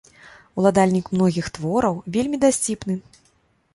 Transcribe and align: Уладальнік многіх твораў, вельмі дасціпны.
Уладальнік 0.61 1.11
многіх 1.17 1.51
твораў, 1.57 2.01
вельмі 2.17 2.37
дасціпны. 2.49 2.95